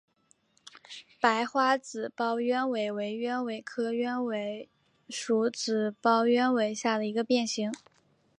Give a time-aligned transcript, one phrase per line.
[1.19, 4.67] 白花紫苞鸢尾为鸢尾科鸢尾
[5.11, 7.71] 属紫苞鸢尾下的一个变型。